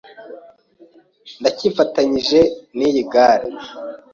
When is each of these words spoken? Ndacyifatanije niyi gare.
Ndacyifatanije 1.39 2.39
niyi 2.77 3.01
gare. 3.13 3.47